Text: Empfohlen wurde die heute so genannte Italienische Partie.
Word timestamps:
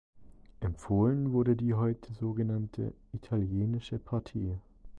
Empfohlen 0.61 1.31
wurde 1.31 1.55
die 1.55 1.75
heute 1.75 2.11
so 2.13 2.33
genannte 2.33 2.95
Italienische 3.13 3.99
Partie. 3.99 4.57